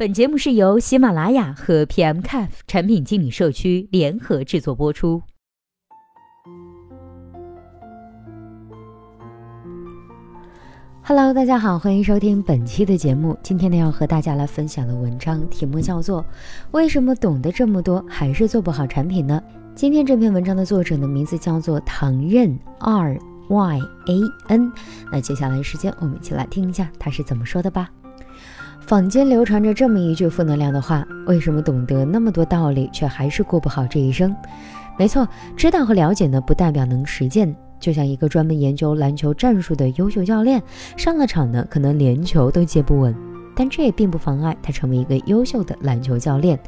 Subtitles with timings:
[0.00, 5.20] 本节目是由喜马拉雅和 PMCAF 产品经理社区联合制作播出。
[11.02, 13.38] Hello，大家好，欢迎收听本期的节目。
[13.42, 16.22] 今天呢，要和大家来分享的文章题目叫做
[16.70, 19.42] 《为什么懂得这么多还是做不好产品呢？》
[19.74, 23.18] 今天这篇文章的作者的名字叫做唐任 R
[23.50, 24.72] Y A N。
[25.12, 27.90] 那接下来时间，我们一起来听一下他是怎么说的吧。
[28.90, 34.34] 坊间流传着这么一句负能量的话：为什么懂得那么多道理，却还是过不好这一生？
[34.98, 37.54] 没错，知道和了解呢，不代表能实践。
[37.78, 40.60] 就像一个专门研究篮球战术的优秀教练，
[40.96, 43.14] 上了场呢，可能连球都接不稳，
[43.60, 46.58] 但这也并不妨碍他成为一个优秀的篮球教练。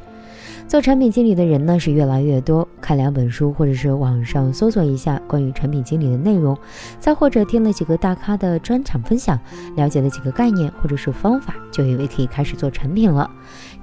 [0.67, 6.55] 做产品经理的人呢是越来越多，看两本书，或者是网上搜索一下关于产品经理的内容，
[6.99, 9.39] 再或者听了几个大咖的专场分享，
[9.75, 13.27] 了解了几个概念或者是方法，就以为可以开始做产品了。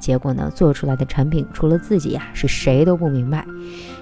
[0.01, 3.45] 结果呢，做出来的产品除了自己呀，是谁都不明白。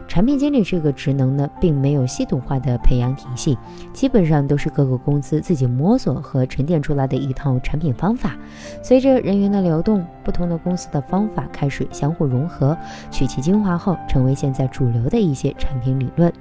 [0.06, 3.58] 产品经理这个职能呢，并没有系统化的培养体系，
[3.92, 8.34] 基本上都是各个公司自己摸索和沉淀出来的一套产品方法。
[8.82, 12.74] 随着人员的流动，不同的公司的方法开始相互融合，
[13.10, 16.32] 取其精华后，成为现在主流的一些产品理论。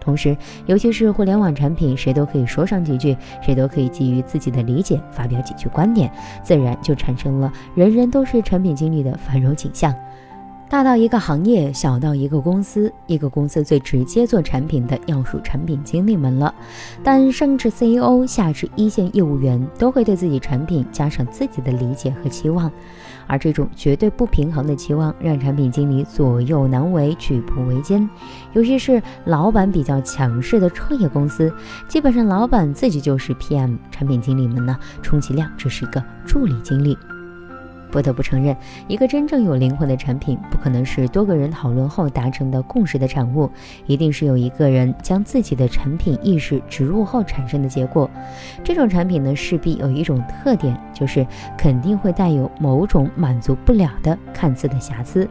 [0.00, 6.10] 同时，尤其是互联网产品，谁都可以说上几句，谁都可以基于自己的理解发表几句观点，
[6.42, 9.94] 自然就产生了人人都是产品经理的繁荣景象。
[10.70, 16.54] 大到一个行业，小到一个公司，一个公司最直接做产品的要数产品经理们了。
[17.02, 22.70] 但上至 CEO，下至一线业务员，都会对自己产品加上自己的理解和期望，
[23.26, 28.06] 而这种绝对不平衡的期望，让产品经理左右难为，举步维艰。
[28.52, 31.50] 尤其是老板比较强势的创业公司，
[31.88, 36.94] 基本上老板自己就是 PM，产品经理们呢，充其量只是一个助理经理。
[37.90, 38.56] 不得不承认，
[38.86, 43.50] 一个真正有灵魂的产品，不可能是多个人讨论后达成的共识的产物，
[43.86, 48.10] 一定是有一个人将自己的产品意识植入后产生的结果。
[48.62, 51.26] 这种产品呢，势必有一种特点，就是
[51.56, 55.28] 肯定会带有某种满足不了的看似的瑕疵。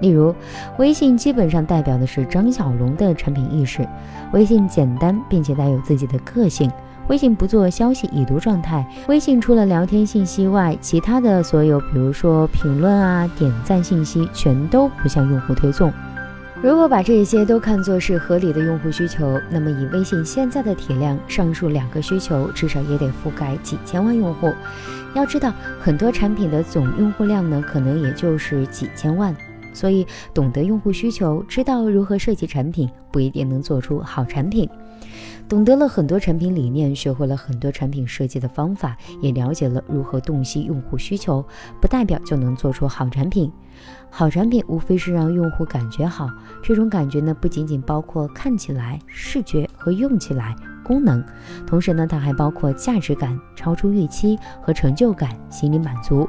[0.00, 0.32] 例如，
[0.78, 3.84] 微信基本上代表的是张小龙的产品意识，
[4.32, 6.70] 微信简单并且带有自己的个性。
[7.08, 15.90] 微信不做消息已读状态，微信除了聊天信息外，其他的所有，比如说评论啊、点赞信息，全都不向用户推送。
[16.60, 24.52] 如果把这些都看作是合理的用户需求，那么以微信现在的体量，上述两个需求至少也得覆盖几千万用户。
[25.14, 29.34] 要知道，很多产品的总用户量呢，可能也就是几千万。
[29.72, 34.68] 所以，懂得用户需求，知道如何设计产品，不一定能做出好产品。
[35.48, 41.42] 懂得了很多产品理念，学会了很多产品设计的方法，也了解了如何洞悉用户需求，
[41.80, 43.50] 不代表就能做出好产品。
[44.10, 46.28] 好产品无非是让用户感觉好，
[46.62, 50.54] 这种感觉呢，不仅仅包括看起来、视觉和用起来、
[50.84, 51.24] 功能，
[51.66, 56.28] 同时呢，它还包括价值感、超出预期和成就感、心理满足。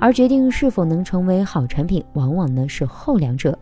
[0.00, 3.56] 而决定是否能成为好产品，往往呢是后两者。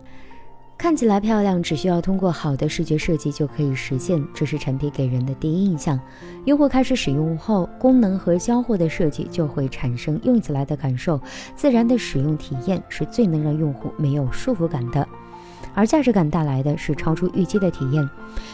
[0.84, 5.98] 看起来漂亮，只需要通过好的视觉设计就可以实现，这是产品给人的第一印象。
[6.44, 11.18] 用户开始使用后，功能和交互的设计就会产生用起来的感受，
[11.56, 15.08] 自然的使用体验是最能让用户没有束缚感的。
[15.72, 18.06] 而价值感带来的是超出预期的体验，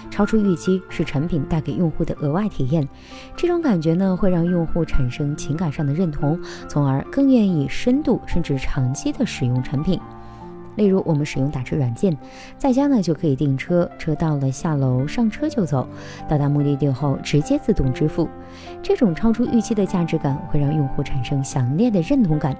[0.09, 2.89] 超出预期是产品带给用户的额外体验。
[3.37, 10.01] 这种感觉呢，会让用户产生情感上的认同，从而更愿意深度甚至长期的使用产品。
[10.77, 12.17] 例如，我们使用打车软件，
[12.57, 15.87] 在家呢就可以订车，车到了下楼上车就走，
[16.29, 18.29] 到达目的地后直接自动支付。
[18.83, 22.57] 这种超出预期的价值感会让用户产生强烈的认同感，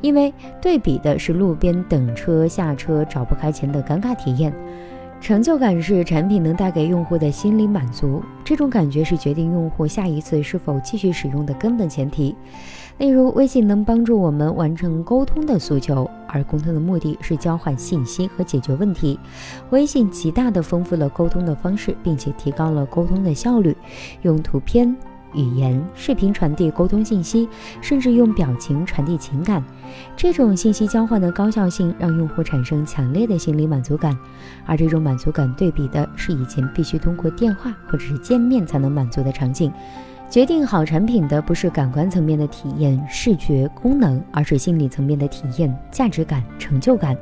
[0.00, 4.52] 因为对比的是路边等车下车找不开钱的尴尬体验。
[5.20, 12.36] 成就感是产品能带给用户的心理满足，这种感觉是决定用户下一次是否继续使用的根本前提。
[12.98, 19.18] 例如，微信能帮助我们完成沟通的诉求，而沟通的目的是交换信息和解决问题。
[19.70, 23.76] 微信极大地丰富了沟通的方式，并且提高了沟通的效率。
[24.22, 24.94] 用图片、
[25.32, 27.48] 语言、视频传递沟通信息，
[27.80, 29.62] 甚至用表情传递情感，
[30.16, 34.16] 这种信息交换的高效性让用户产生强烈的心理满足感。
[34.66, 39.72] 而这种满足感对比的是以前必须通过电话或者是见面才能满足的场景。
[40.30, 47.16] 决定好产品的不是感官层面的体验、视觉功能，而是心理层面的体验、价值感、成就感。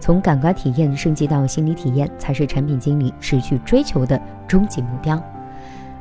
[0.00, 5.22] 从感官体验升级到心理体验，才是产品经理持续追求的终极目标。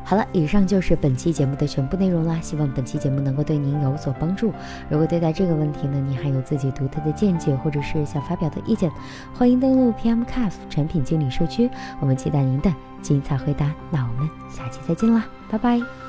[0.03, 2.39] 好了，以上就是本期节目的全部内容啦。
[2.41, 4.51] 希望本期节目能够对您有所帮助。
[4.89, 8.89] 如果对待这个问题呢，你还有自己独特的见解，或者是想发表的意见，
[9.33, 11.69] 欢迎登录 PMCAF 产品经理社区，
[11.99, 13.71] 我们期待您的精彩回答。
[13.91, 16.04] 那我们下期再见啦，拜拜。